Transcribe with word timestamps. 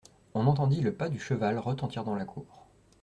On 0.33 0.47
entendit 0.47 0.81
le 0.81 0.95
pas 0.95 1.09
du 1.09 1.19
cheval 1.19 1.59
retentir 1.59 2.03
dans 2.03 2.15
la 2.15 2.25
cour. 2.25 2.65